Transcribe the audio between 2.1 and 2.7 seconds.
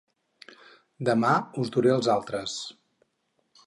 altres.